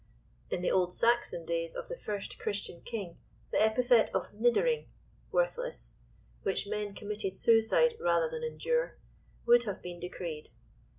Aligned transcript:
In 0.49 0.63
the 0.63 0.71
old 0.71 0.95
Saxon 0.95 1.45
days 1.45 1.75
of 1.75 1.87
the 1.87 1.95
first 1.95 2.39
Christian 2.39 2.81
King, 2.81 3.19
the 3.51 3.61
epithet 3.61 4.09
of 4.15 4.33
"niddering" 4.33 4.87
(worthless), 5.31 5.97
which 6.41 6.65
men 6.65 6.95
committed 6.95 7.35
suicide 7.35 7.97
rather 7.99 8.27
than 8.27 8.43
endure, 8.43 8.97
would 9.45 9.65
have 9.65 9.83
been 9.83 9.99
decreed. 9.99 10.49